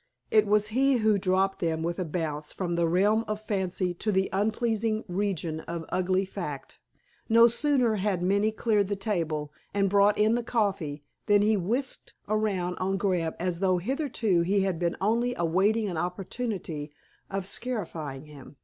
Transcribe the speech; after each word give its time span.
_It 0.30 0.46
was 0.46 0.68
he 0.68 0.96
who 0.96 1.18
dropped 1.18 1.58
them 1.58 1.82
with 1.82 1.98
a 1.98 2.06
bounce 2.06 2.54
from 2.54 2.74
the 2.74 2.88
realm 2.88 3.22
of 3.28 3.38
fancy 3.38 3.92
to 3.92 4.10
the 4.10 4.30
unpleasing 4.32 5.04
region 5.08 5.60
of 5.68 5.84
ugly 5.90 6.24
fact. 6.24 6.78
No 7.28 7.48
sooner 7.48 7.96
had 7.96 8.22
Minnie 8.22 8.50
cleared 8.50 8.86
the 8.86 8.96
table, 8.96 9.52
and 9.74 9.90
brought 9.90 10.16
in 10.16 10.36
the 10.36 10.42
coffee, 10.42 11.02
than 11.26 11.42
he 11.42 11.54
whisked 11.54 12.14
around 12.28 12.76
on 12.78 12.96
Grant 12.96 13.36
as 13.38 13.60
though 13.60 13.76
hitherto 13.76 14.40
he 14.40 14.62
had 14.62 14.78
been 14.78 14.96
only 15.02 15.34
awaiting 15.36 15.86
an 15.90 15.98
opportunity 15.98 16.90
of 17.28 17.44
scarifying 17.44 18.24
him. 18.24 18.56